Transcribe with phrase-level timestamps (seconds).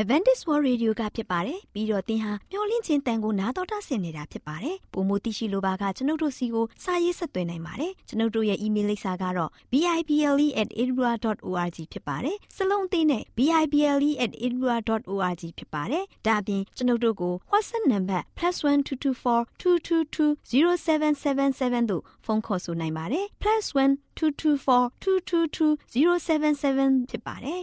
[0.00, 23.26] Advantage World Radio ကဖြစ်ပါတယ်ပြီးတော့သင်ဟာမျော်လင့်ခြင်းတန်ကိုနာတော်တာဆင်နေတာဖြစ်ပါတယ်ပုံမသိရှိလိုပါကကျွန်ုပ်တို့စီကိုစာရေးဆက်သွင်းနိုင်ပါတယ်ကျွန်ုပ်တို့ရဲ့ email လိပ်စာကတော့ bible@edinburgh.org ဖြစ်ပါတယ်စလုံးအသေးနဲ့ bible@edinburgh.org ဖြစ်ပါတယ်ဒါအပြင်ကျွန်ုပ်တို့ကို WhatsApp နံပါတ် +1224 222 0777တို့ဖုန်းခေါ်ဆိုနိုင်ပါတယ်
[23.42, 27.62] +1 224 222 0777ဖြစ်ပါတယ်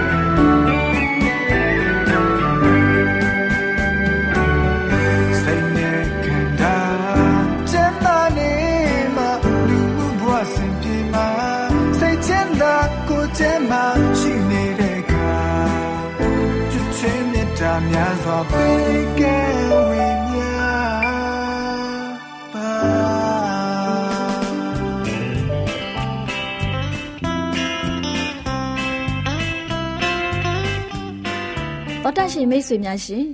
[32.11, 33.25] တော်တရှင်မိတ်ဆွေများရှင်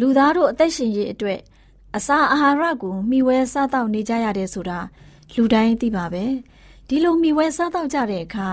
[0.00, 1.40] လူသားတို့အသက်ရှင်ရေးအတွက်
[1.96, 4.78] အစာအာဟာရကိုမျှဝဲစားတောက်နေကြရတယ်ဆိုတာ
[5.34, 6.24] လူတိုင်းသိပါပဲ
[6.88, 8.48] ဒီလိုမျှဝဲစားတောက်ကြတဲ့အခါ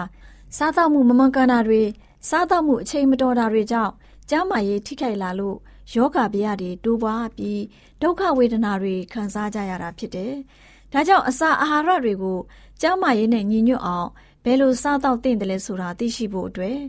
[0.57, 1.81] စားတောက်မှုမမှန်ကန်တာတွေ
[2.29, 3.93] စားတောက်မှုအချိန်မတော်တာတွေကြောင့်
[4.29, 5.57] ကျန်းမာရေးထိခိုက်လာလို့
[5.93, 7.61] ယောဂဗျာတွေတိုးပွားပြီး
[8.01, 10.33] ဒုက္ခဝေဒနာတွေခံစားကြရတာဖြစ်တယ်။
[10.93, 12.39] ဒါကြောင့်အစာအာဟာရတွေကို
[12.81, 14.09] ကျန်းမာရေးနဲ့ညီညွတ်အောင်
[14.43, 16.79] ဘယ်လိုစားတောက်သင့်တယ်လဲဆိုတာသိရှိဖို့အတွက်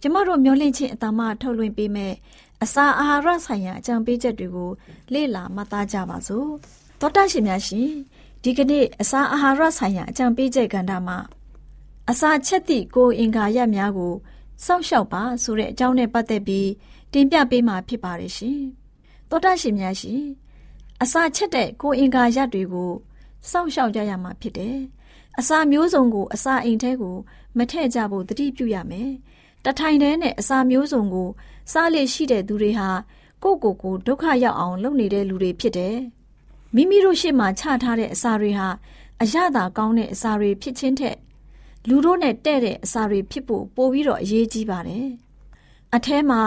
[0.00, 2.14] ကျမတို့မျှဝင့်ခြင်းအတမထုတ်လွှင့်ပေးမယ်
[2.62, 4.70] အစာအာဟာရဆိုင်ရာအကြံပေးချက်တွေကို
[5.12, 6.48] လေ့လာမှတ်သားကြပါစို့။
[7.00, 7.90] သောတာရှင်များရှင်
[8.42, 11.18] ဒီကနေ့အစာအာဟာရဆိုင်ရာအကြံပေးချက်ကဏ္ဍမှာ
[12.10, 14.14] အစာချက်သည့်ကိုအင်္ဂါရက်များကို
[14.64, 16.68] စောင့်ရှောက်ပါဆိုတဲ့အကြောင်းနဲ့ပတ်သက်ပြီး
[17.12, 18.60] တင်ပြပေးမှာဖြစ်ပါတယ်ရှင်။
[19.30, 20.22] သောတာရှင်များရှင်
[21.02, 22.92] အစာချက်တဲ့ကိုအင်္ဂါရက်တွေကို
[23.50, 24.78] စောင့်ရှောက်ကြရမှာဖြစ်တယ်။
[25.38, 27.16] အစာမျိုးစုံကိုအစာအိမ်ထဲကို
[27.58, 29.10] မထည့်ကြဖို့တတိပြုရမယ်။
[29.64, 31.28] တထိုင်တည်းနဲ့အစာမျိုးစုံကို
[31.72, 32.88] စားလေရှိတဲ့သူတွေဟာ
[33.42, 35.96] ကိုယ့်ကိုယ်ကိုဒုက္ခရောက်အောင် လုပ်နေတဲ့လူတွေဖြစ်တယ်။
[36.74, 38.68] မိမိတို့ရှေ့မှာချထားတဲ့အစာတွေဟာ
[39.22, 41.16] အရသာကောင်းတဲ့အစာတွေဖြစ်ခြင်းထက်
[41.88, 45.06] လူတို့နဲ့တဲ့တဲ့အစာတွေဖြစ်ဖို့ပိုပြီးတော့အရေးကြီးပါတယ်။
[45.94, 46.40] အထဲမှာ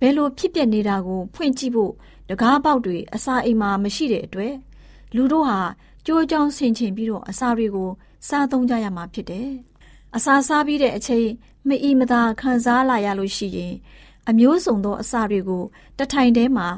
[0.00, 1.92] ဘယ်လိုဖြစ်ပျက်နေတာကို ဖွင့်ကြည့်ဖို့
[2.28, 4.54] တကားပေါက်တွေအစာအိမ်မှာမရှိတဲ့အတွက်
[5.16, 5.60] လူတို့ဟာ
[6.06, 7.90] ကြိုးကြောင်ဆင်ခြင်ပြီးတော့အစာတွေကို
[8.28, 9.50] စားသုံးကြရမှာဖြစ်တယ်။
[10.16, 11.26] အစာစားပြီးတဲ့အချိန်
[11.70, 13.74] မအီမသာခံစားလာရလို့ရှိရင်
[14.28, 15.64] အမျိုးစုံသောအစာတွေကို
[15.98, 16.68] တထိုင်တည်းမှာ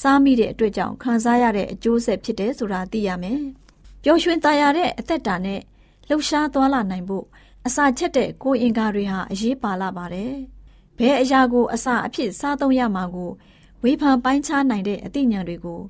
[0.00, 3.40] စားမိတဲ့အတွက်ကြောင့်ခံစားရတဲ့အကျိုးဆက်ဖြစ်တယ်ဆိုတာသိရမယ်။
[4.02, 5.60] ပျော်ရွှင်သာယာတဲ့အသက်တာနဲ့
[6.08, 7.26] လှုပ်ရှားသွားလာနိုင်ဖို့
[7.66, 10.34] အစာချက်တဲ့ကိုယ်အင်္ဂါတွေဟာအရေးပါလာပါတယ်။
[10.98, 13.30] ဘယ်အရာကိုအစာအဖြစ်စားသုံးရမှာကို
[13.82, 15.80] ဝေဖန်ပိုင်းခြားနိုင်တဲ့အသိဉာဏ်တွေကို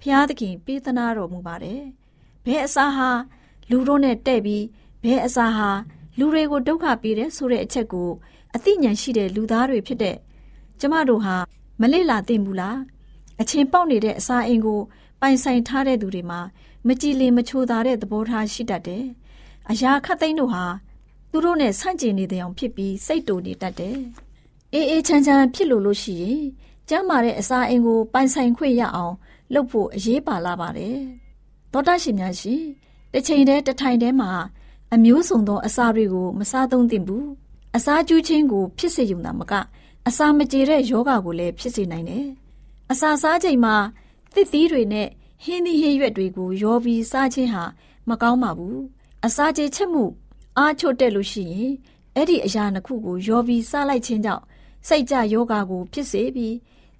[0.00, 1.80] ဖျားသခင်ပေးသနာတော်မူပါတယ်။
[2.46, 3.10] ဘယ်အစာဟာ
[3.70, 4.64] လူတို့နဲ့တဲ့ပြီး
[5.02, 5.70] ဘယ်အစာဟာ
[6.18, 8.10] လူတွေကိုဒုက္ခပေးတယ်ဆိုတဲ့အချက်ကို
[8.54, 10.16] အသိဉာဏ်ရှိတဲ့လူသားတွေဖြစ်တဲ့
[10.80, 11.36] ကျမတို့ဟာ
[11.80, 12.78] မလေ့လာသင့်ဘူးလား
[13.40, 14.80] အချင်းပေါက်နေတဲ့အစာအိမ်ကို
[15.20, 16.40] ပိုင်ဆိုင်ထားတဲ့သူတွေမှာ
[16.86, 19.04] မကြည်လင်မချိုသာတဲ့သဘောထားရှိတတ်တယ်။
[19.70, 20.64] အရာခတ်သိမ်းတို့ဟာ
[21.30, 23.96] သူတို့နဲ့ဆန့်ကျင်နေတဲ့အောင်ဖြစ်ပြီးစိတ်တူနေတတ်တယ်။
[24.72, 26.40] အေးအေးချမ်းချမ်းဖြစ်လို့လို့ရှိရင်
[26.88, 29.14] ကျမ်းမာတဲ့အစာအိမ်ကိုပိုင်ဆိုင်ခွင့်ရအောင်
[29.54, 30.98] လုပ်ဖို့အရေးပါလာပါတယ်။
[31.72, 32.62] သောတာရှင်များရှင်
[33.12, 34.30] တစ်ချိန်တည်းတစ်ထိုင်တည်းမှာ
[34.94, 37.26] အမျိုးစုံသောအစာတွေကိုမစားသုံးသင့်ဘူး
[37.76, 39.52] အစာကျူးခြင်းကိုဖြစ်စေုံသာမက
[40.08, 42.26] အစာမကြေတဲ့ယောဂါကိုလည်းဖြစ်စေနိုင်တယ်
[42.90, 43.74] အစာစားချိန်မှာ
[44.34, 45.08] သစ်သီးတွေနဲ့
[45.44, 47.64] ဟင်းသီးဟင်းရွက်တွေကိုရောပြီးစားခြင်းဟာ
[48.08, 48.80] မကောင်းပါဘူး
[49.26, 50.04] အစာကြေချက်မှု
[50.58, 51.72] အားချို့တက်လို့ရှိရင်
[52.14, 54.44] အဲ့ဒီအရာနှစ်ခုကိုရောပြီးစားလိုက်ခြင်းကြောင့်
[54.88, 56.54] စိတ်ကြယောဂါကိုဖြစ်စေပြီး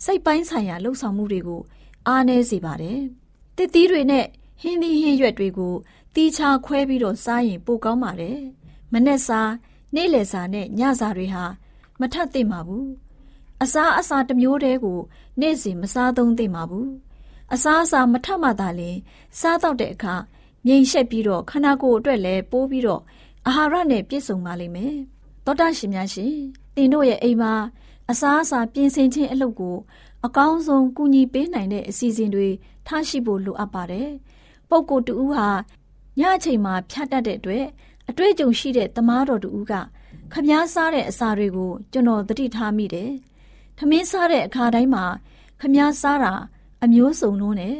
[0.04, 1.60] စိတ်ပိုင်းဆိုင်ရာလှုပ်ဆောင်မှုတွေကို
[2.06, 3.00] အားနည်းစေပါတယ်။
[3.56, 4.26] တစ်သီးတွေနဲ့
[4.62, 5.74] ဟင်းသီးဟင်းရွက်တွေကို
[6.16, 8.38] တီးခြားခွဲပြီးတော့စားရင်ပိုကောင်းပါတယ်။
[8.92, 9.40] မနေ့စာ
[9.94, 11.44] နေ့လယ်စာနဲ့ညစာတွေဟာ
[12.00, 12.86] မထပ်သင့်ပါဘူး။
[13.62, 15.00] အစားအစာတစ်မျိုးတည်းကို
[15.40, 16.88] နေ့စဉ်မစားသုံးသင့်ပါဘူး။
[17.54, 18.96] အစားအစာမထပ်မှသာလျှင်
[19.40, 20.14] စားတော့တဲ့အခါ
[20.66, 23.02] မြိန်ရှက်ပြီးတော့ခန္ဓာကိုယ်အတွက်လည်းပိုးပြီးတော့
[23.46, 24.94] အာဟာရနဲ့ပြည့်စုံပါလိမ့်မယ်။
[25.44, 26.34] သောတာရှင်များရှင်
[26.76, 27.54] တင်တို့ရဲ့အိမ်မှာ
[28.10, 29.76] အစားအစာပြင်ဆင်ခြင်းအလုပ်ကို
[30.26, 32.48] အကောင်းဆုံးကူညီပေးနိုင်တဲ့အစီအစဉ်တွေ
[32.86, 34.08] ထားရှိဖို့လိုအပ်ပါတယ်။
[34.70, 35.48] ပုပ်ကိုတူဦးဟာ
[36.18, 37.64] ညအချိန်မှာဖြတ်တတ်တဲ့အတွက်
[38.10, 39.72] အတွေ့အကြုံရှိတဲ့သမားတော်တူဦးက
[40.32, 43.10] ခမားစားတဲ့အစာတွေကိုကျွန်တော်သတိထားမိတယ်။
[43.78, 45.04] ထမင်းစားတဲ့အခါတိုင်းမှာ
[45.60, 46.32] ခမားစားတာ
[46.84, 47.76] အမျိုးစုံလုံးနဲ့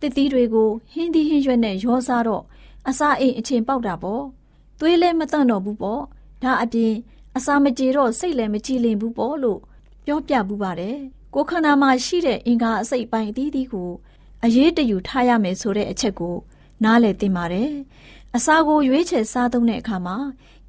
[0.00, 2.44] တစ်သီးတွေကိုဟင်းသီးဟင်းရွက်နဲ့ရောစားတော့
[2.88, 4.22] အစာအိမ်အချိန်ပေါက်တာပေါ့။
[4.80, 6.02] သွေးလည်းမတန့်တော့ဘူးပေါ့။
[6.42, 6.92] ဒါအပြင်
[7.36, 9.60] အစာမကြေတော့စိတ်လည်းမကြည်လင်ဘူးပေါ့လို့
[10.04, 10.96] ပြောပြပူပါတယ်။
[11.34, 13.90] ကိုခန္ဓာမှာရှိတဲ့အင်္ဂါအစိတ်ပိုင်းအသီးသီးကို
[14.44, 16.36] အရေးတယူထားရမယ်ဆိုတဲ့အချက်ကို
[16.82, 17.70] နားလည်သင့်ပါတယ်။
[18.36, 20.16] အစာကိုရွေးချယ်စားသုံးတဲ့အခါမှာ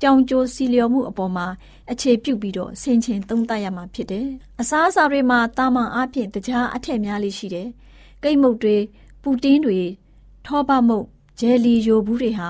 [0.02, 1.48] ကြောင်ကြိုစီလျော်မှုအပေါ်မှာ
[1.92, 4.28] အခြေပြုပြီးတော့ဆင်ခြင်သုံးသပ်ရမှာဖြစ်တယ်။
[4.62, 7.68] အစာအစာတွေမှာတာမန်အပြင်တကြားအထက်များလေးရှိတယ်။
[8.24, 8.78] ကိတ်မုတ်တွေ
[9.22, 9.80] ပူတင်းတွေ
[10.46, 11.06] ထောပမုတ်
[11.40, 12.50] ဂျယ်လီယိုဘူးတွေဟာ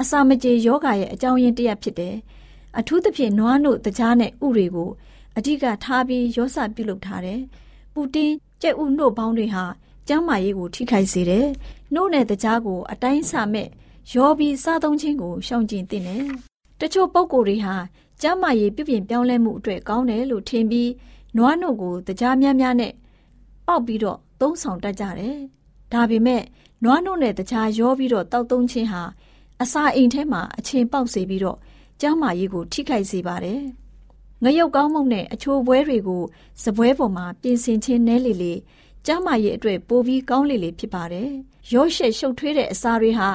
[0.00, 2.14] အစာမကြေယောဂရဲ့အကြောင်းရင်းတစ်ရပ်ဖြစ်တယ်။
[2.78, 4.90] အထူးသဖြင့်နွားနို့တကြားနဲ့ဥတွေကို
[5.36, 7.40] အဓိကထားပြီးရောစပြုလုပ်ထားတယ်။
[7.94, 9.64] ပူတင်းကြက်ဥနှုတ်ပေါင်းတွေဟာ
[10.08, 11.46] ကျန်းမာရေးကိုထိခိုက်စေတယ်။
[11.94, 13.68] နှုတ်နဲ့တကြားကိုအတိုင်းဆမဲ့
[14.14, 16.24] ရောပြီးစားသုံးခြင်းကိုရှောင်ကျဉ်သင့်တယ်။
[16.80, 17.74] တချို့ပုံကိုယ်တွေဟာ
[18.20, 20.90] ကျန်းမာရေးပြုပြင်ပြောင်းလဲမှုအတွက်ကောင်းတယ်လို့ထင်ပြီး
[21.36, 22.92] နွားနှုတ်ကိုတကြားများများနဲ့
[23.66, 25.36] ပေါက်ပြီးတော့သုံးဆောင်တတ်ကြတယ်။
[25.92, 26.42] ဒါပေမဲ့
[26.84, 29.02] နွားနှုတ်နဲ့တကြားရောပြီးတော့တောက်သုံးခြင်းဟာ
[29.62, 31.58] အစာအိမ်ထဲမှာအချင်းပေါက်စေပြီးတော့
[32.00, 33.60] ကျန်းမာရေးကိုထိခိုက်စေပါတယ်။
[34.44, 36.22] ငရုတ်ကောင်းမုန့်နဲ့အချိုပွဲတွေကို
[36.62, 38.54] စပွဲပေါ်မှာပြင်ဆင်ခြင်းနဲလေလေ
[39.06, 41.30] ကျမ်းမာရေးအတွက်ပိုပြီးကောင်းလေလေဖြစ်ပါတယ်။
[41.72, 43.28] ရော့ရှက်ရှုပ်ထွေးတဲ့အစာတွေဟာ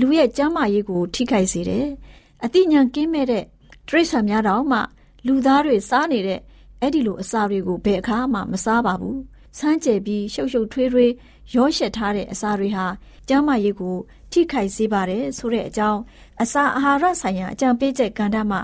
[0.00, 1.86] လူရဲ့ကျမ်းမာရေးကို ထိခိုက်စေတယ်။
[2.44, 3.44] အသိဉာဏ်ကင်းမဲ့တဲ့
[3.88, 4.78] တရိษံများတော့မှ
[5.26, 6.40] လူသားတွေစားနေတဲ့
[6.80, 9.18] အဲ့ဒီလိုအစာတွေကိုဘယ်အခါမှမစားပါဘူး။
[9.58, 11.12] ဆန်းကျယ်ပြီးရှုပ်ရှုပ်ထွေးထွေး
[11.54, 12.86] ရော့ရှက်ထားတဲ့အစာတွေဟာ
[13.28, 13.96] ကျန်းမာရေးကို
[14.32, 16.00] ထိခိုက်စေပါတယ်ဆိုတဲ့အကြောင်း
[16.42, 18.60] အစာအာဟာရဆိုင်ရာအကြံပေးချက်ကဏ္ဍမှာ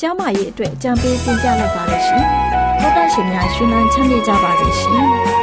[0.00, 2.24] ကျမ်းမာရေးအတွက်အကြံပေးတင်ပြလိုက်ပါရရှင်။
[2.80, 5.08] သောတာရှင်များရှင်လန်းချမ်းမြေ့ကြပါစေရှင်။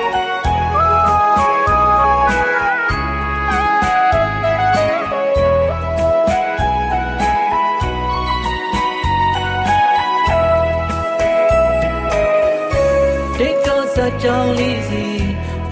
[14.30, 15.06] ကြောင်းလေးစီ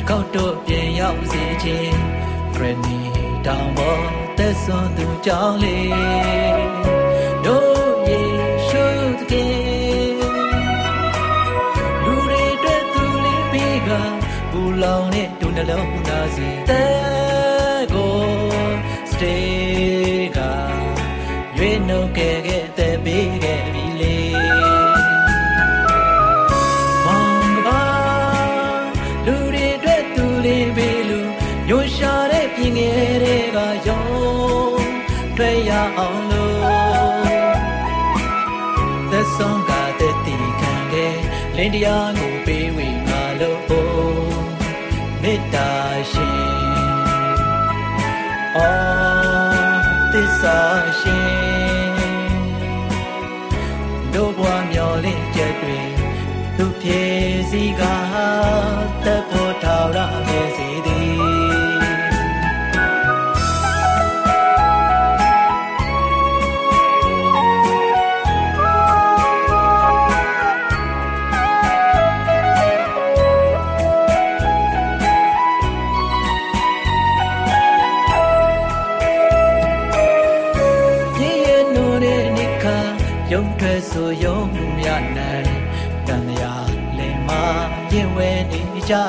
[0.09, 1.99] ကောက်တော့ပြန်ရောက်စေခြင်း
[2.53, 2.97] ခရနီ
[3.45, 4.03] တောင်ပေါ်
[4.37, 6.84] သက်စွန်သူကြောင်းလေးလော
[41.65, 43.61] င်းတရားကိုပေးဝေငါလို့
[45.21, 45.71] မေတ္တာ
[46.11, 46.37] ရှင်
[48.57, 49.79] အော်
[50.13, 50.59] သစ္စာ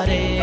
[0.09, 0.36] နေ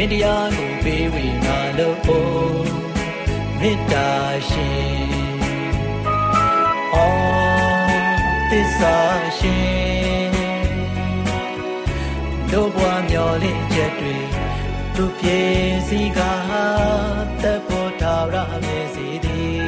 [0.00, 2.26] လင်းတရားကိုပေးဝေငါလို့အို
[3.60, 4.08] မေတ္တာ
[4.50, 5.08] ရှင်
[6.94, 7.98] အော်
[8.50, 8.96] သစ္စာ
[9.38, 10.30] ရှင်
[12.52, 14.16] တို့ဘွားမျောလင့်ချက်တွေ
[14.96, 15.40] သူပြေ
[15.88, 16.20] စီက
[17.42, 19.60] တပ်ပေါ်ထာဝရမြေစီသည်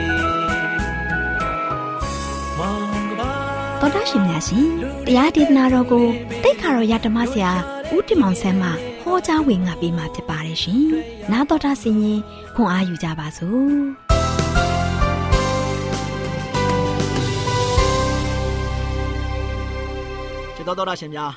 [2.58, 3.32] မောင်ကပါ
[3.80, 4.68] တော်တာရှင်များရှင်
[5.06, 6.06] တရားဒေသနာတော်ကို
[6.42, 7.52] တိတ်ခါတော်ရဓမ္မဆရာ
[7.94, 8.70] ဦးတင်မောင်ဆန်းမှ
[9.10, 10.82] ဟောကြားဝင်ငါပေးมาဖြစ်ပါတယ်ရှင်။
[11.32, 12.20] နာတော်တာဆင်ရင်
[12.54, 13.70] ခွန်အားယူကြပါစို့။
[20.54, 21.32] ချစ်တော်တော်ရရှင်များ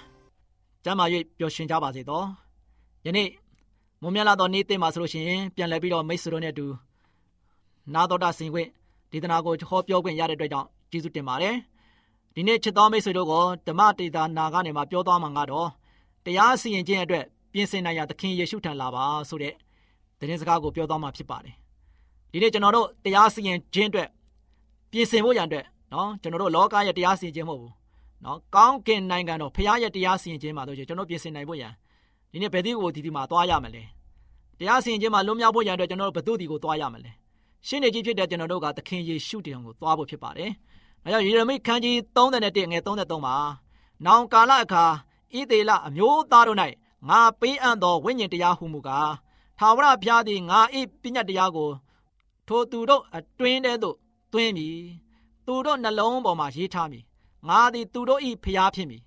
[0.83, 1.05] ကျမ်းမာ၍
[1.37, 2.25] ပျော်ရွှင်ကြပါစေတော့
[3.05, 3.29] ယနေ့
[4.01, 6.65] မွန်မြတ်လာတော်နေ့တင်ပါဆိုလို့ရှိရင်ပြန်လည်ပြီးတော့မိတ်ဆွေတို့နဲ့အတူ
[7.93, 8.69] နာတော်တာဆင်ခွင့်
[9.11, 11.55] ဒေသနာကိုဟောပြောခွင့်ရတဲ့အတွက်ကြောင့်ကျေးဇူးတင်ပါတယ်
[12.35, 15.69] ဒီနေ့ချစ်တော်မိတ်ဆွေတို့ကိုဓမ္မတေတာနာကနေမှပြောသွားမှာကတော့
[16.25, 19.53] တရားစီရင်ခြင်းအတွက် ပြင်ဆင်နိုင်ရာသခင်ယေရှုထံလာပါဆိုတဲ့
[20.19, 21.55] သတင်းစကားကိုပြောသွားမှာဖြစ်ပါတယ်
[22.31, 24.10] ဒီနေ့ကျွန်တော်တို့တရားစီရင်ခြင်းအတွက်
[24.91, 27.74] ပြင်ဆင်ဖို့ရန်အတွက်နော်ကျွန်တော်တို့လောကရဲ့တရားစီရင်ခြင်းမဟုတ်ဘူး
[28.25, 31.72] နော်ကောင်းကင်နိုင်ငံတော်ဖခင်ရဲ့တရားစီရင်ခြင်းမှာတို့ကျွန်တော်ပြင်ဆင်နိုင်ဖို့ရန်
[32.31, 33.83] ဒီနေ့ဘယ်သူကိုဒီဒီမှာသွားရမလဲ
[34.60, 37.12] တရားစီရင်ခြင်းမှာလွတ်မြောက်ဖို့ရန်အတွက်ကျွန်တော်တို့ဘယ်သူဒီကိုသွားရမလဲ
[37.67, 40.50] ရှင်းနေကြီးဖြစ်တဲ့ကျွန်တော်တို့ကသခင်ယေရှုတည်အောင်ကိုသွားဖို့ဖြစ်ပါတယ်။
[41.03, 43.36] ဒါကြောင့်ယေရမိခန်းကြီး31ငယ်33မှာ
[44.05, 44.86] နောင်ကာလအခါ
[45.33, 46.57] ဣသေလအမျိုးသားတို့၌
[47.10, 49.13] ငါပေးအပ်သောဝိညာဉ်တရားဟုမူကား
[49.60, 50.60] ထာဝရဘုရားသည်ငါ၏
[51.01, 51.69] ပညတ်တရားကို
[52.48, 53.95] ထိုသူတို့အတွင်းထဲသို့
[54.33, 54.77] သွင်းမည်
[55.45, 57.03] သူတို့နှလုံးပေါ်မှာရေးထားမည်
[57.48, 59.01] ငါသည်သူတို့၏ဖျားဖြစ်မည်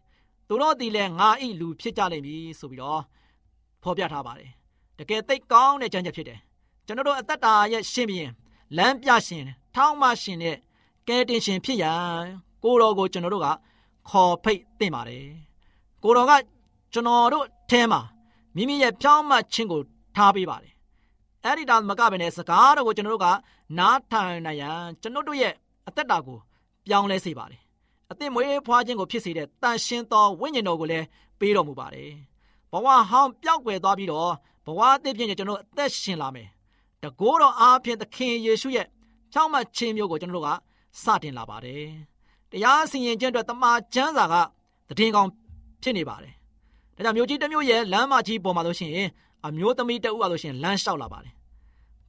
[0.49, 1.29] သူတို့သည်လည်းငါ၏
[1.61, 3.03] လူဖြစ်ကြလိမ့်မည်ဆိုပြီးတော့
[3.83, 4.51] ဖော်ပြထားပါတယ်
[4.99, 6.39] တကယ်သိကောင်းတဲ့ကြံချက်ဖြစ်တယ်
[6.87, 8.33] ကျွန်တော်တို့အသက်တာရဲ့ရှင်ဘီရင်
[8.77, 10.57] လမ်းပြရှင်ထောင်းမရှင်တဲ့
[11.09, 12.25] ကဲတင်ရှင်ဖြစ်ရန်
[12.65, 13.49] ကိုတော်ကိုကျွန်တော်တို့က
[14.09, 15.27] ခေါ်ဖိတ်သင့်ပါတယ်
[16.03, 16.33] ကိုတော်က
[16.93, 18.01] ကျွန်တော်တို့ ထဲမှာ
[18.57, 19.81] မိမိရဲ့ဖြောင်းမှခြင်းကို
[20.17, 20.73] ထားပေးပါတယ်
[21.45, 23.29] အဲ့ဒီတောင်မကဘဲနဲ့စကားတော်ကိုကျွန်တော်တို့က
[23.79, 25.55] နားထိုင်နိုင်ရန်ကျွန်တော်တို့ရဲ့
[25.89, 26.39] အသက်တာကို
[26.87, 27.61] ပြောင်းလဲစေပါတယ်
[28.11, 31.07] အသင်မွေးဖွားခြင်းကိုဖြစ်စေတဲ့တန်ရှင်းသောဝိညာဉ်တော်ကိုလည်း
[31.41, 32.11] ပေးတော်မူပါတယ်
[32.73, 34.33] ဘဝဟောင်းပျောက်ကွယ်သွားပြီးတော့
[34.67, 36.49] ဘဝအသစ်ဖြစ်ရင်ကျွန်တော်အသက်ရှင်လာမယ်
[37.03, 38.87] တကိုးတော်အားဖြင့်သခင်ယေရှုရဲ့
[39.33, 40.51] ဖြောင့်မတ်ခြင်းမျိုးကိုကျွန်တော်တို့က
[41.03, 41.85] စတင်လာပါတယ်
[42.51, 44.35] တရားစီရင်ခြင်းအတွက်တမန်ကျမ်းစာက
[44.99, 45.31] တည်င်းကောင်း
[45.83, 46.36] ဖြစ်နေပါတယ်
[46.97, 49.09] ဒါကြောင့်မြို့ကြီးတစ်မြို့ရဲ့လမ်းမကြီးပေါ်မှာလို့ရှိရင်
[49.47, 51.35] အမျိုးသမီးတဦးကလို့ရှိရင်လမ်းလျှောက်လာပါတယ်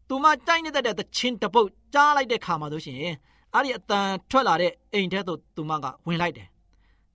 [0.07, 3.15] သူမတိုက်နေတဲ့တဲ့ချင်းတပုတ်ကြားလိုက်တဲ့ခါမှာလို့ရှိရင်
[3.53, 6.47] အဲ့ဒီအတန်ထွက်လာတဲ့အိမ်ထဲသို့သူမကဝင်လိုက်တယ်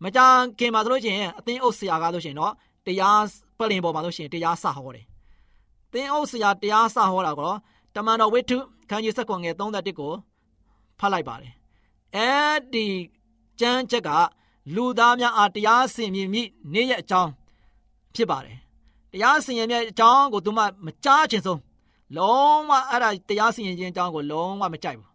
[0.03, 0.21] မကြ
[0.59, 2.53] ခင်မှာဆိုလို့ရှိရင်အသင်းအုပ်ဆရာကားလို့ရှိရင်တော့
[2.87, 3.25] တရား
[3.59, 5.07] ပလင်ပေါ်မှာလို့ရှိရင်တရားစဟောတယ်
[5.93, 7.59] သင်းအုပ်ဆရာတရားစဟောတာကတော့
[7.95, 8.59] တမန်တော်ဝိထု
[8.91, 10.13] ခန်းကြီးဆက်ကွန်ငယ်31ကို
[10.99, 11.53] ဖတ်လိုက်ပါတယ်
[12.17, 12.87] အဲ့ဒီ
[13.61, 14.11] ကျမ်းချက်က
[14.75, 16.43] လူသားများအားတရားစင်မြင်မိ
[16.75, 17.31] နေ့ရက်အကြောင်း
[18.15, 18.57] ဖြစ်ပါတယ်
[19.13, 21.61] တရားစင်ရင်ရဲ့အကြောင်းကိုသူမှမကြားချင်ဆုံး
[22.17, 25.09] လုံးဝအဲ့ဒါတရားစင်ရင်ခြင်းအကြောင်းကိုလုံးဝမကြိုက်ဘူး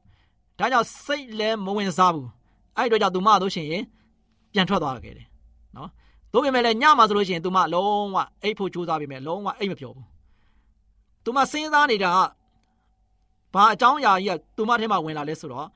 [0.59, 2.29] ဒါကြောင့်စိတ်လည်းမဝင်စားဘူး
[2.77, 3.83] အဲ့ဒီတော့ကြောင့်သူမတို့ရှင်ရင်
[4.53, 5.27] ပြန်ထွက်သွားခဲ့တယ်
[5.75, 5.89] နော်
[6.33, 10.05] တို့ပေမဲ့လည်းညမှာဆိုလို့ရှိရင်သူမလုံးဝအိတ်ဖို့ကြိုးစားပေမဲ့လုံးဝအိတ်မပြောဘူး
[11.23, 12.19] သူမစဉ်းစားနေတာက
[13.53, 15.67] ဘာအကြောင်းအရာကြီးကသူမထဲမှာဝင်လာလဲဆိုတော့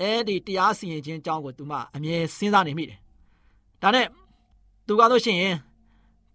[0.00, 2.98] အဲ့ဒီတရားစီရင်ခြင်းအကြောင်းကိုသူမအမြဲစဉ်းစားနေမိတယ်
[3.82, 4.06] ဒါနဲ့
[4.86, 5.56] သူကတော့ရှင်ရင်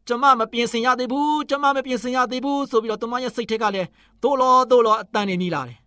[0.08, 3.88] ကျမမပြင်ဆင်ရသေးဘူးကျမမပြင်ဆင်ရသေးဘူးဆိုပြီးတော့သူမရဲ့စိတ်ထက်ကလည်း
[4.24, 5.80] သို့လောသို့လောအတန်နေမိလာတယ်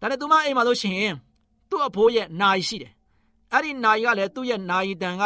[0.00, 1.14] ဒါနဲ့သူမအိမ်မှာလို့ရှင်
[1.70, 2.92] သူ့အဖိုးရဲ့နာယီရှိတယ်
[3.52, 5.24] အဲ့ဒီနာယီကလည်းသူ့ရဲ့နာယီတန်က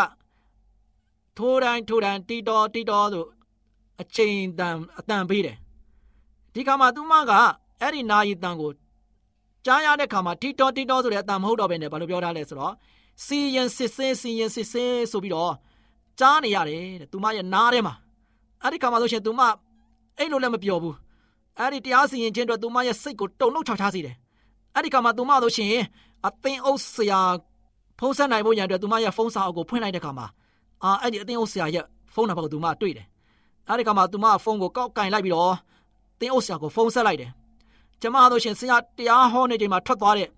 [1.36, 3.26] ထိုးတိုင်းထိုးတိုင်းတီတော်တီတော်ဆို
[4.00, 5.56] အချိန်တန်အတန်ပေးတယ်
[6.54, 7.32] ဒီခါမှာသူမက
[7.80, 8.70] အဲ့ဒီနာယီတန်ကို
[9.66, 12.74] ကြားရတဲ့ခါမှာတီတော်တီတော်ဆိုတဲ့အတန်မဟုတ်တော့ဘဲနဲ့ဘာလို့ပြောထားလဲဆိုတော့
[13.24, 15.54] စီရင်စစ်စဲစီရင်စစ်စဲဆိုပြီးတော့
[16.20, 17.94] ကြားနေရတယ်တဲ့သူမရဲ့နားထဲမှာ
[18.62, 19.40] အဲ့ဒီခါမှာဆိုရှင်သူမ
[20.18, 20.96] အဲ့လိုလည်းမပြောဘူး
[21.58, 24.16] အဲ့ဒီတရားစီရင်ခြင်းအတွက်သူမရဲ့စိတ်ကိုတုန်လှုပ်ချထားစေတယ်
[24.74, 25.72] အဲ့ဒီခါမှာသူမဆိုရှင်
[26.26, 27.20] အသင်းအုပ်ဆရာ
[27.98, 30.26] ဖုန်းဆက်နိုင်ဖို့ရန်အတွက်သူမရဲ့ဖုန်းစာအုပ်ကိုဖွင့်လိုက်တဲ့ခါမှာ
[30.84, 31.84] အာအဲ့ဒီအသင်းအုပ်ဆရာရဲ့
[32.14, 33.06] ဖုန်းနံပါတ်ကိုသူမတွေ့တယ်
[33.68, 35.54] အဲ့ဒီခါမှာသူမဖုန်းကိုကောက်ကင်လိုက်ပြီးတော့
[36.20, 37.30] သင်းအုပ်ဆရာကိုဖုန်းဆက်လိုက်တယ်
[38.00, 40.28] ကျမတို့ရှင်ဆရာတရားဟောနေချိန်မှာထွက်သွားတဲ့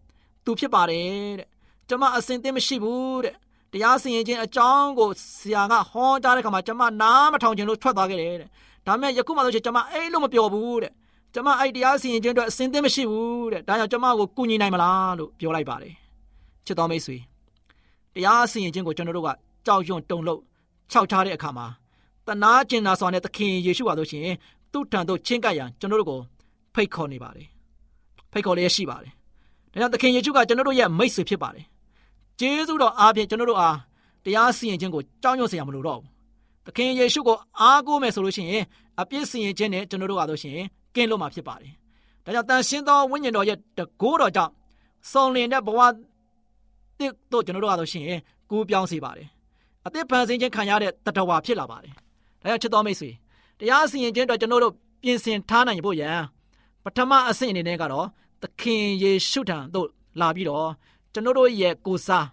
[0.44, 1.48] သူဖြစ်ပါတယ်တဲ့
[1.88, 3.34] ကျမအစင်သင်းမရှိဘူးတဲ့
[3.72, 5.08] တရားစီရင်ခြင်းအကြောင်းကို
[5.38, 8.48] ဆရာကဟောကြားတဲ့ခါမှာကျမနားမထောင်ချင်လို့ထွက်သွားခဲ့တယ်တဲ့
[8.86, 10.92] ဒါပေမဲ့ယခုမှဆိုရှင်ကျမအဲ့လိုမပြောဘူးတဲ့
[11.34, 15.94] ကျမအဲ့တရားစီရင်ခြင်းအတွက်အစင်သင်းမရှိဘူးတဲ့ဒါကြောင့်ကျမကိုကူညီနိုင်မလားလို့ပြောလိုက်ပါတယ်
[16.66, 17.16] ချစ်တော်မိတ်ဆွေ
[18.14, 19.28] တရားစီရင်ခြင်းကိုကျွန်တော်တို့က
[19.66, 20.40] ကြောက်ရွံ့တုန်လှုပ်
[20.90, 21.66] ခြောက်ထားတဲ့အခါမှာ
[22.26, 24.36] တနာကျင်နာစွာနဲ့သခင်ယေရှုပါလို့ရှိရင်
[24.72, 26.20] သူ့ထံသို့ချင်းကပ်ရန်ကျွန်တော်တို့ကို
[26.74, 27.48] ဖိတ်ခေါ်နေပါတယ်
[28.32, 29.12] ဖိတ်ခေါ်လျက်ရှိပါတယ်
[29.72, 31.64] ဒါကြောင့်သခင်ယေရှုကကျွန်တော်တို့ရဲ့မိတ်ဆွေဖြစ်ပါတယ်
[32.40, 33.76] ကျေးဇူးတော်အားဖြင့်ကျွန်တော်တို့အား
[34.24, 36.08] တရားစီရင်ခြင်းကိုကြောက်ရွံ့စရာမလိုတော့ဘူး
[36.66, 38.64] သခင်ယေရှုကိုအားကိုးမယ်ဆိုလို့ရှိရင်
[39.00, 40.56] အပြစ်စင်ရင်ခြင်းနဲ့ကျွန်တော်တို့ကတော့ရှင်
[40.94, 41.72] ကင်းလို့မှာဖြစ်ပါတယ်။
[42.24, 44.52] ဒါကြောင့်တန်ရှင်းသောဝိညာဉ်တော်ရဲ့တကိုးတော်ကြောင့်
[45.10, 45.80] စုံလင်တဲ့ဘဝ
[46.98, 48.04] တစ်တို့ကျွန်တော်တို့ကတော့ရှင်
[48.50, 49.28] ကူးပြောင်းစေပါတယ်။
[49.86, 51.92] အသက်ဖန်ဆင်းခြင်းခံရတဲ့တတဝါဖြစ်လာပါတယ်။
[52.42, 53.10] ဒါကြောင့်ချစ်တော်မိတ်ဆွေ
[53.58, 56.18] တရားစီရင်ခြင်းအတွက်ကျွန်တော်တို့ပြင်ဆင်ထားနိုင်ဖို့ရန်
[56.84, 58.06] ပထမအဆင့်အနေနဲ့ကတော့
[58.42, 59.88] သခင်ယေရှုထံသို့
[60.20, 60.68] လာပြီးတော့
[61.12, 62.26] ကျွန်တော်တို့ရဲ့ကိုစား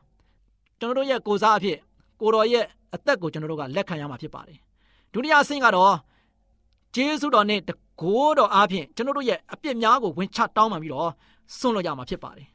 [0.80, 1.78] ကျွန်တော်တို့ရဲ့ကိုစားအဖြစ်
[2.22, 2.66] ကိုတော်ရဲ့
[2.96, 4.60] အသက်ကိုကျွန်တော်တို့ကလက်ခံရမှာဖြစ်ပါတယ်
[5.14, 5.94] ဒုတိယအဆင့်ကတော့
[6.96, 11.12] ဂျေစုတော်နဲ့တကိုးတော်အားဖြင့်ကျွန်တော်တို့ရဲ့အပြစ်များကိုဝင်ချတောင်းပန်ပြီးတော့
[11.58, 12.48] ဆွန့်လွတ်ရမှာဖြစ်ပါတယ်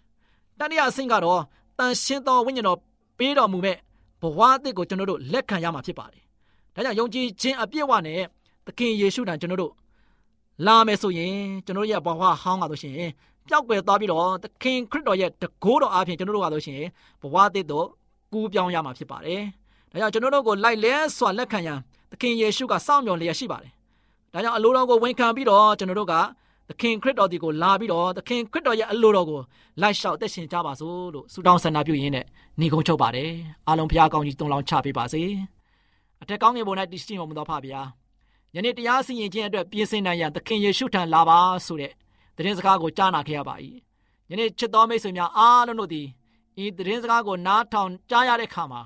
[0.58, 1.40] တတိယအဆင့်ကတော့
[1.78, 2.78] တန်ရှင်းသောဝိညာဉ်တော်
[3.18, 3.76] ပေးတော်မူမဲ့
[4.20, 6.22] ဘဝအသစ်ကိုကျွန်တော်တို့လက်ခံရမှာဖြစ်ပါတယ်
[6.74, 8.20] ဒါကြောင့်ယုံကြည်ခြင်းအပြည့်အဝနဲ့
[8.66, 9.72] သခင်ယေရှုထံကျွန်တော်တို့
[10.66, 11.34] လာမယ်ဆိုရင်
[11.66, 12.94] ကျွန်တော်ရဲ့ဘဝဟောင်းကတော့ရှင်
[13.48, 16.80] ပျောက်ကွယ်သွားပြီးတော့သခင်ခရစ်တော်ရဲ့တကိုးတော်အားဖြင့်ကျွန်တော်တို့ကတော့ရှင်
[17.22, 17.86] ဘဝအသစ်တို့
[18.32, 19.40] ကူးပြောင်းရမှာဖြစ်ပါတယ်။
[19.90, 21.78] ဒါကြောင့်ကျွန်တော်တို့ကိုလိုက်လဲစွာလက်ခံရန်
[22.10, 23.72] သခင်ယေရှုကစောင့်မျှော်လျက်ရှိပါတယ်။
[24.32, 26.14] ဒါကြောင့်အလိုတော်ကိုဝန်ခံပြီးတော့ကျွန်တော်တို့က
[26.68, 29.40] သခင်ခရစ်တော်ဒီကိုလာပြီးတော့သခင်ခရစ်တော်ရဲ့အလိုတော်ကို
[29.82, 32.26] လိုက်လျှောက်သက်ရှင်ကြပါစို့လို့ဆုတောင်းဆန္ဒပြုရင်းနဲ့
[32.60, 33.30] ညီကုန်းချုပ်ပါတယ်။
[33.66, 35.22] အားလုံးဖခင်ကောင်းကြီးတုံလောင်းချပေးပါစေ။
[36.22, 37.86] အထက်ကောင်းငယ်ပေါ်၌တည်ရှိတော်မူသောဖခင်
[38.54, 41.92] ယနေ့တရားစီရင်ခြင်းအတွက်ပြင်ဆင်နိုင်ရန်သခင်ယေရှုထံလာပါဆိုတဲ့
[42.36, 43.54] သတင်းစကားကိုကြားနာခဲ့ရပါ၏။
[44.30, 46.06] ယနေ့ချစ်တော်မိတ်ဆွေများအားလုံးတို့သည်
[46.62, 48.82] ဤသတင်းစကားကိုနားထောင်ကြားရတဲ့အခါမှာ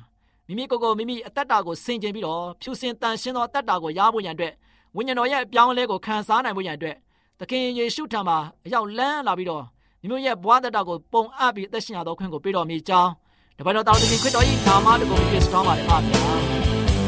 [0.47, 4.53] မိမိကိုယ်ကိုမိမိအသက်တာကိုဆင်ခြင်ပြီးတော့ဖြူစင်တန်ရှင်းသောအသက်တာကိုရဖို့ရန်အတွက်
[4.97, 6.97] ဝိညာဉ်တော်ရဲ့အပြောင်းအလဲကိုခံစားနိုင်ဖို့ရန်အတွက်
[7.41, 9.65] သခင်ယေရှုထံမှာအရောက်လန်းလာပြီးတော့
[10.01, 13.11] မိမိရဲ့ဘဝသက်တာကိုပုံအပ်ပြီးအသက်ရှင်ရသောခွင့်ကိုပေးတော်မူကြောင်း
[13.59, 16.21] တပတ်တော်တောင်းတခင်ခရစ်တော်၏နာမတော်ကိုပြည့်စုံပါလေပါဗျာ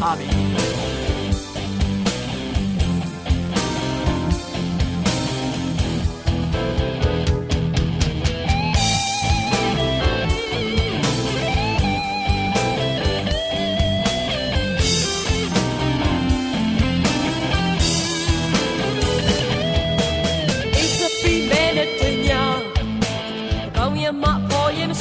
[0.03, 0.68] အာမင်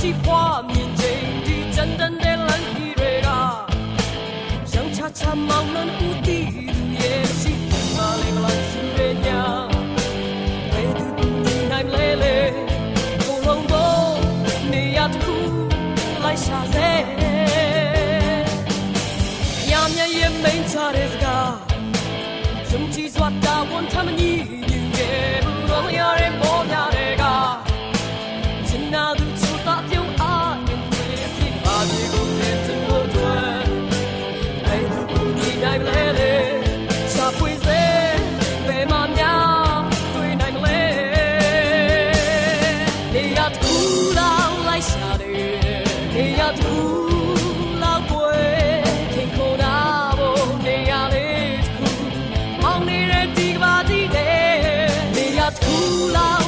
[0.08, 6.48] ပေါ်ရင်မရှိဖွာမြင်ချိန်ဒီတန်တန်တဲ့လမ်းကြီးတွေကရောင်ချချမောင်းနှံဦးတည်
[7.00, 7.54] ရဲ့ရှိ
[7.96, 9.42] မလေးကလမ်းစုရညာ
[10.72, 12.38] ဘယ်သူဒီနိုင်လဲလေ
[13.24, 14.10] ကိုလုံးတော့
[14.72, 15.36] နေရတခု
[16.24, 16.92] လိုက်ရှာစေ
[56.16, 56.47] ထူ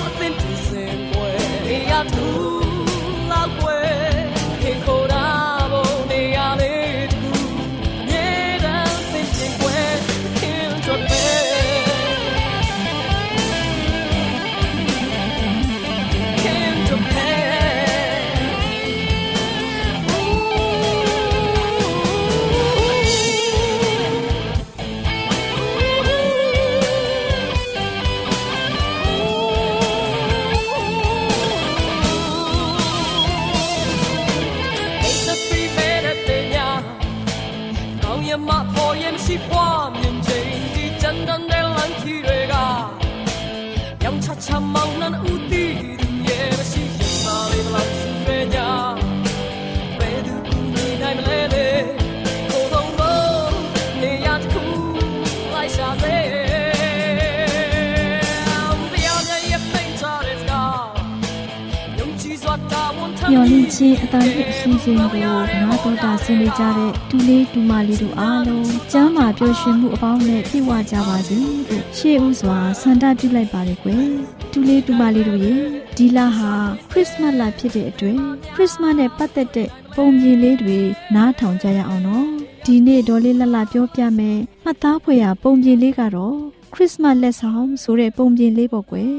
[63.80, 65.36] ထမ်းမျော်လင့်ခြင်းအတန်ရဲ့အစီအစဉ်ကိုနာ
[65.84, 71.60] တော်တာဆင်းနေကြတဲ့တူလေးတူမလေးတို့အားလုံးကျမ်းမာပျော်ရွှင်မှုအပေါင်းနဲ့ပြည့်ဝကြပါစေလို့
[71.98, 74.06] ရှေးဥစွာဆန္ဒပြုလိုက်ပါရကွယ်
[74.52, 75.54] တူလေးတူမလေးတို့ရေ
[75.98, 76.54] ဒီလာဟာ
[76.92, 78.18] ခရစ်စမတ်လဖြစ်တဲ့အတွက်
[78.56, 80.80] ခရစ်စမတ်နဲ့ပတ်သက်တဲ့ပုံပြင်လေးတွေ
[81.16, 82.28] နားထောင်ကြရအောင်နော်
[82.66, 86.36] ဒီနေ့ဒေါ်လေးလှလှပြောပြမယ်မှတ်သားဖွယ်ရာပုံပြင်လေးကတော့
[86.74, 89.14] ခရစ်စမတ်လက်ဆောင်ဆိုတဲ့ပုံပြင်လေးပေါ့ကွယ်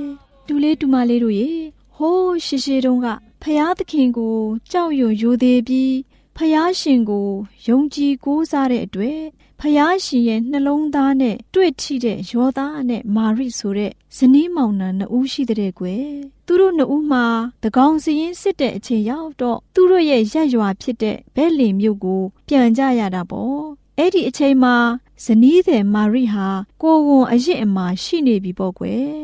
[0.47, 1.49] တူလေးတူမလေးတို့ရေ
[1.97, 3.09] ဟိုးရှိရှိတုန်းက
[3.43, 4.37] ဖျားသခင်ကို
[4.71, 5.97] ကြောက်ရွံ့ရိုသေပြီး
[6.37, 7.29] ဖျားရှင်ကို
[7.67, 9.21] ယုံကြည်ကိုးစားတဲ့အတွက်
[9.61, 16.09] ဖျားရှင်ရဲ့နှလုံးသားနဲ့တွေ့ထိတဲ့ယောသားနဲ့မာရိဆိုတဲ့ဇနီးမောင်နှံနှစ်ဦးရှိတဲ့ကွယ်
[16.47, 17.25] သူတို့နှစ်ဦးမှာ
[17.63, 23.63] တကောင်စီရင်စစ်တဲ့အချိန်ရောက်တော့သူတို့ရဲ့ရက်ရွာဖြစ်တဲ့ဘဲလင်မြို့ကိုပြန်ကြရတာပေါ့
[23.99, 24.77] အဲ့ဒီအချိန်မှာ
[25.25, 26.49] ဇနီးတဲ့မာရိဟာ
[26.83, 29.15] ကိုဝန်အရင်အမှာရှိနေပြီပေါ့ကွယ်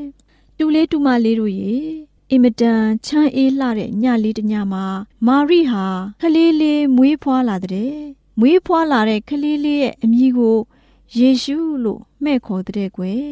[0.57, 1.77] တူလေးတူမလေးတို့ရေ
[2.33, 4.85] အင်မတန်ချမ်းအေးလှတဲ့ညလေးတစ်ညမှာ
[5.27, 5.87] မာရိဟာ
[6.21, 7.95] ခလေးလေးမွေးဖွားလာတဲ့
[8.41, 10.59] မွေးဖွားလာတဲ့ခလေးလေးရဲ့အမည်ကို
[11.19, 13.23] ယေရှုလို့မှဲ့ခေါ်တဲ့ကွယ်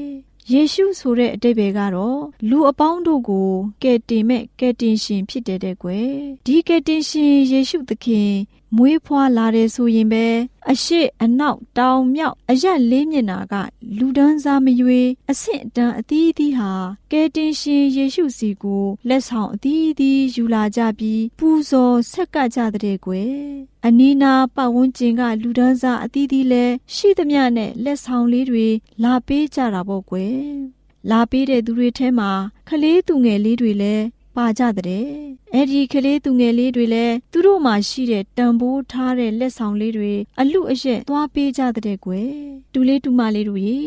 [0.53, 3.51] ယေရှုဆိုတဲ့အတိတ်ပဲကတော့လူအပေါင်းတို့ကို
[3.83, 6.09] ကယ်တင်မဲ့ကယ်တင်ရှင်ဖြစ်တဲ့တဲ့ကွယ်
[6.47, 8.31] ဒီကယ်တင်ရှင်ယေရှုသခင်
[8.77, 10.27] မွေးဖွားလာတယ်ဆိုရင်ပဲ
[10.71, 13.55] အရှိအနောက်တောင်မြောက်အရက်လေးမျက်နာက
[13.99, 16.73] လူဒန်းစားမရွေအဆင့်အတန်းအသီးသီးဟာ
[17.13, 23.35] ကယ်တင်ရှင်ယေရှုစီကိုလက်ဆောင်အသီးသီးယူလာကြပြီးပူဇော်ဆက်ကပ်ကြတဲ့ကွယ်
[23.87, 28.67] အနီးနာပတ်ဝန်းကျင်က လူဒန်းစားအသီးသီးလဲရှိသမျှနဲ့လက်ဆောင်လေးတွေ
[29.03, 30.39] လာပေးကြတာပေါ့ကွယ်
[31.11, 32.31] လာပေးတဲ့သူတွေထဲမှာ
[32.69, 34.05] ခလေးသူငယ်လေးတွေလည်း
[34.37, 35.07] ပါကြတဲ့
[35.55, 42.31] အဲ့ဒီကလေးသူငယ်လေးတွေလည်းသူတို့မှရှိတဲ့တန်ဖိုးထားတဲ့လက်ဆောင်လေးတွေအလူအရက်သွားပေးကြတဲ့ကွယ်
[42.73, 43.79] တူလေးတူမလေးတို့ရေ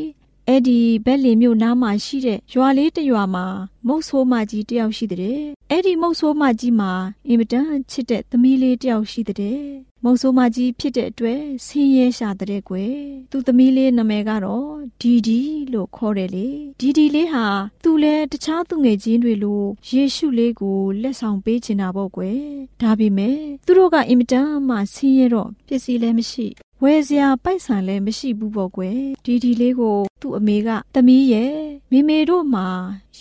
[0.48, 3.46] အဲ့ဒီဘက်လီမြို့နားမှာရှိတဲ့ရွာလေးတစ်ရွာမှာ
[3.88, 6.92] မုတ်ဆိုးမကြီးတယောက်ရှိတဲ့အဲ့ဒီမုတ်ဆိုးမကြီးမှာ
[7.28, 12.96] အင်မတန်ချစ်တဲ့သမီးလေးတယောက်ရှိတဲ့ မုတ်ဆိုးမကြီးဖြစ်တဲ့အတွက်ဆင်းရဲရှာတဲ့ကွယ်
[13.32, 14.70] သူသမီးလေးနာမည်ကတော့
[15.02, 15.40] ဒီဒီ
[15.74, 16.48] လို့ခေါ်တယ်လေ
[16.80, 17.46] ဒီဒီလေးဟာ
[17.84, 22.40] သူလဲတခြားသူငယ်ချင်းတွေလိုယေရှုလေးကိုလက်ဆောင်ပေးချင်တာပေါ့ကွယ်
[22.82, 26.48] ဒါပေမဲ့သူတို့ကအင်မတန်မှဆင်းရဲတော့ပစ္စည်းလည်းမရှိ
[26.84, 31.56] ဝယ်စရာပိုက်ဆံလည်းမရှိဘူးပေါ့ကွယ်ဒီဒီလေးကို သူ့အမေကသမီးရဲ့
[31.92, 32.68] မိမေတို့မှာ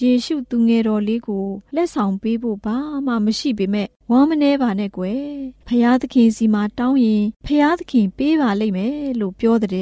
[0.00, 5.22] ယေရှုသူငယ်တော်လေးကိုလက်ဆောင်ပေးဖို့ဘာမှမရှိပေမဲ့ဝမ်းမနှဲပါနဲ့ကွယ်
[5.66, 9.72] ဖျားသခင်စီမှာတောင်းရင်ဖျားသခင်ပေးပါလိမ့်မယ်လို့ပြောတဲ့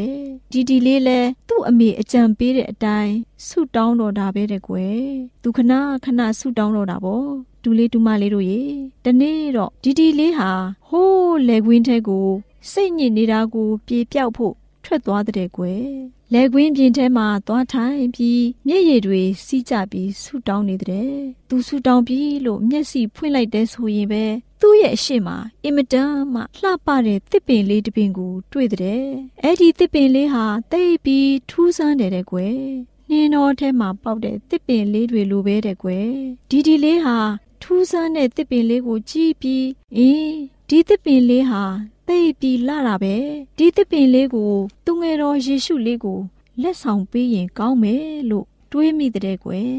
[0.52, 3.14] ဒီဒီလေးလဲသူ့အမေအကြံပေးတဲ့အတိုင်း
[3.46, 5.00] ဆုတောင်းတော်တာပဲတဲ့ကွယ်
[5.42, 5.72] သူခဏ
[6.04, 7.28] ခဏဆုတောင်းတော်တာပေါ့
[7.62, 8.62] ဒူလေးဒူမလေးတို့ရေ
[9.04, 10.50] တနေ့တော့ဒီဒီလေးဟာ
[10.88, 12.26] ဟိုးလေကွင်းထဲကို
[12.70, 15.86] စိတ်ညစ်နေတာကိုပြေပြောက်ဖို့ထွက်သွားတဲ့ကွယ်
[16.32, 21.12] လေကွင်းပြင်ထဲမှာသွားထိုင်ပြီးမျက်ရည်တွေစီးကြပြီးဆူတောင်းနေတဲ့
[21.48, 24.24] သူဆူတောင်းပြီးလို့မျက်စိဖွင့်လိုက်တဲ့ဆိုရင်ပဲ
[24.60, 25.28] သူ့ရဲ့အရှိမ
[25.64, 29.04] အင်မတန်မှလှပတဲ့တစ်ပင်လေးတစ်ပင်ကိုတွေ့တဲ့
[29.42, 32.56] အဲ့ဒီတစ်ပင်လေးဟာတိတ်ပြီးထူးဆန်းတယ်တဲ့ကွယ်
[33.10, 36.08] နှင်းတော်ထဲမှာပေါက်တဲ့တစ်ပင်လေးတွေလိုပဲတဲ့ကွယ်
[36.50, 37.18] ဒီဒီလေးဟာ
[37.62, 40.34] ထူးဆန်းတဲ့တစ်ပင်လေးကိုကြည့်ပြီးအင်း
[40.68, 41.64] ဒီတစ်ပင်လေးဟာ
[42.08, 43.14] သိပြီးလာတာပဲ
[43.56, 44.52] ဒီသစ်ပင်လေးကို
[44.84, 46.18] သူငယ်တော်ယေရှုလေးကို
[46.62, 49.70] လက်ဆောင်ပေးရင်ကောင်းမယ်လို့တွေးမိတဲ့ကွယ်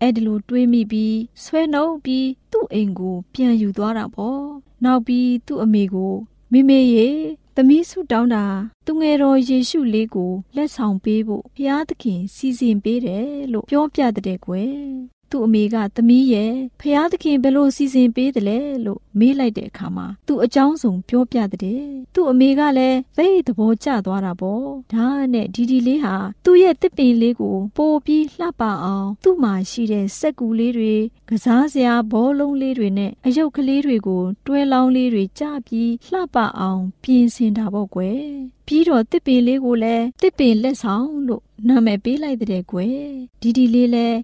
[0.00, 4.42] အဲ့ဒီလိုတွေးမိပြီးဆွဲနှုတ်ပြီးသူ့အိမ်ကို ပြန်ယူသွားတာပေါ့
[4.84, 6.14] နောက်ပြီးသူ့အမေကို
[6.52, 7.08] မိမေရေ
[7.54, 8.44] သမီးဆုတောင်းတာ
[8.86, 21.80] သူငယ်တော်ယေရှုလေးကိုလက်ဆောင်ပေးဖို့ဘုရားသခင်စီစဉ်ပေးတယ်လို့ပြောပြတဲ့ကွယ် သူ့အမေကသမီးရဲ့ဖះသခင်ဘယ်လိုစီစဉ်ပေးတယ်လဲလို့မေးလိုက်တဲ့အခါမှာသူ့အကြောင်းစုံပြောပြတဲ့
[22.14, 30.94] သူ့အမေကလည်းသိသဘောကျသွားတာပေါ့ဒါနဲ့ဒီဒီလေးဟာသူ့ရဲ့တစ်ပင်လေးကိုပိုပြီးလှပအောင်သူ့မှာရှိတဲ့စက်ကူလေးတွေ
[31.30, 38.20] ကစားစရာဘောလုံးလေးတွေနဲ့အယုတ်ကလေးတွေကိုတွဲလောင်းလေးတွေကြပြီးလှပအောင်ပြင်ဆင်တာပေါ့ကွယ်
[38.66, 42.98] ပြီးတော့တစ်ပင်လေးကိုလည်းတစ်ပင်လက်ဆောင်လို့နာမည်ပေးလိုက်တဲ့ကွယ်
[43.40, 44.18] ဒီဒီလေးလည်း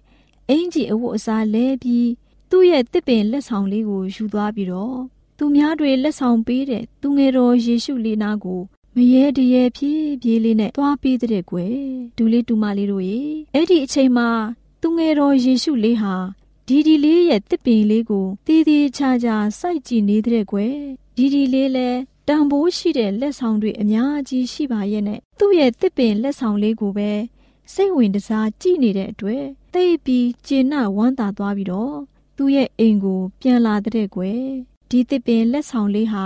[0.51, 2.09] အင်ကြီးအဝတ်အစားလဲပြီး
[2.49, 4.97] သူ့ရဲ့တစ်ပင်လက်ဆောင်လေးကိုယူသွားပြီးတော့
[5.37, 8.61] သူများတွေလက်ဆောင်ပေးတဲ့သူငယ်တော်ယေရှုလေးနာကို
[8.95, 11.75] မရေတရေဖြည်းဖြည်းလေးနဲ့သွားပေးတဲ့ကွယ်
[12.17, 13.21] ဒူလေးဒူမလေးတို့ရေ
[13.53, 14.29] အဲ့ဒီအချိန်မှာ
[14.81, 16.15] သူငယ်တော်ယေရှုလေးဟာ
[16.67, 20.75] ဒီဒီလေးရဲ့တစ်ပင်လေးကိုတည်တည်ချာချာစိုက်ကြည့်နေတဲ့ကွယ်
[21.15, 27.11] ဒီဒီလေးလည်းတန်ဖိုးရှိတဲ့လက်ဆောင်တွေအများကြီးရှိပါရဲ့နဲ့သူ့ရဲ့တစ်ပင်လက်ဆောင်လေးကိုပဲ
[27.73, 31.95] စိတ်ဝင်စားကြည့်နေတဲ့အတွက် သိပြီးကျဉ်နဝမ်းသာသွားပြီးတော့
[32.37, 34.43] သူ့ရဲ့အိမ်ကို ပြန်လာတဲ့ကွယ်
[34.89, 36.25] ဒီတစ်ပင်လက်ဆောင်လေးဟာ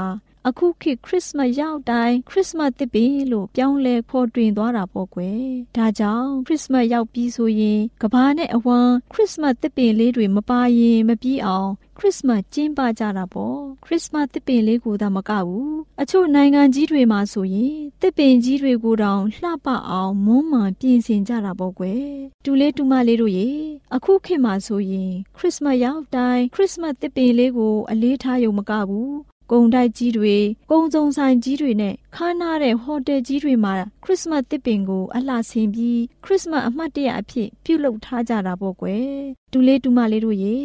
[0.49, 5.41] အခုခေတ်ခရစ်စမတ်ရောက်တိုင်းခရစ်စမတ်တစ်ပင်လို့ပြောင်းလဲဖော်တွင်သွားတာပေါ့ကွယ်
[5.75, 22.05] ဒါကြောင့်ခရစ်စမတ်ရောက်ပြီးဆိုရင်ကဘာနဲ့အဝမ်းခရစ်စမတ်တစ်ပင်လေးတွေမပါရင်မပြီးအောင်ခရစ်စမတ်ကျင်းပကြတာပေါ့ခရစ်စမတ်တစ်ပင်လေးကိုသာမကဘူးအချို့နိုင်ငံကြီးတွေမှာဆိုရင်တစ်ပင်ကြီးတွေကိုတောင်လှပအောင်မွမ်းမံပြင်ဆင်ကြတာပေါ့ကွယ်
[22.45, 23.49] တူလေးတူမလေးတို့ရေ
[23.95, 30.35] အခုခေတ်မှာဆိုရင်ခရစ်စမတ်ရောက်တိုင်းခရစ်စမတ်တစ်ပင်လေးကိုအလေးထားရုံမကဘူး ကုံတိုက်ကြီးတွေ
[30.71, 39.07] ကုံစုံဆိုင်ကြီးတွေနဲ့ခါနာတဲ့ဟိုတယ်ကြီးတွေမှာခရစ်စမတ်တစ်ပင်ကိုအလှဆင်ပြီးခရစ်စမတ်အမှတ်တရအဖြစ်ပြုလုပ်ထားကြတာပေါ့ကွယ်
[39.51, 40.57] တူလေးတူမလေးတို့ရေ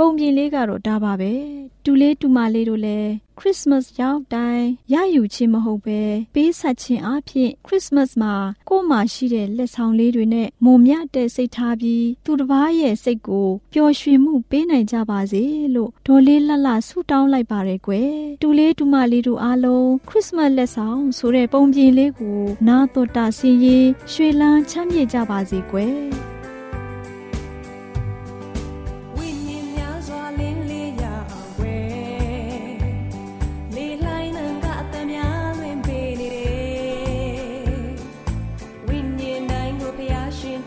[0.00, 1.32] ပုံပြင်လေးကတော့ဒါပါပဲ
[1.84, 6.00] တူလေးတူမလေးတို့လည်းခရစ်စမတ်ရောက်တိုင်းရယူခြင်းမဟုတ်ပဲ
[6.34, 8.34] ပေးဆက်ခြင်းအဖြစ်ခရစ်စမတ်မှာ
[8.68, 15.42] ကိုယ်မှာရှိတဲ့လက်ဆောင်လေးတွေနဲ့မုံမြတဲ့စိတ်ထားပြီးသူတစ်ပါးရဲ့စိတ်ကိုပျော်ရွှင်မှုပေးနိုင်ကြပါစေ
[15.74, 25.98] လို့ဒေါ်လေးလှလှဆုတောင်းလိုက်ပါရယ်ကွယ်တူလေးတူမလေးတို့အားလုံးခရစ်စမတ်လက်ဆောင်ဆိုတဲ့ပုံပြင်လေးကိုနာတော်တာဆင်းရေးရွှေလန်းချမ်းမြေ့ကြပါစေကွယ်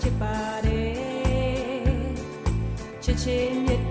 [0.03, 3.90] တော်